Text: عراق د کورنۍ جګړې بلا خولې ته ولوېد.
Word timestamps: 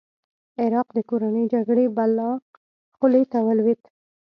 عراق 0.61 0.87
د 0.97 0.99
کورنۍ 1.09 1.43
جګړې 1.53 1.85
بلا 1.95 2.29
خولې 2.97 3.23
ته 3.31 3.37
ولوېد. 3.47 3.81